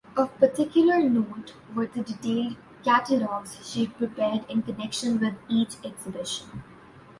Of 0.17 0.35
particular 0.39 0.97
note 0.97 1.53
were 1.75 1.85
the 1.85 2.01
detailed 2.01 2.55
catalogues 2.83 3.59
she 3.61 3.85
prepared 3.85 4.49
in 4.49 4.63
connection 4.63 5.19
with 5.19 5.35
each 5.47 5.75
exhibition. 5.85 6.63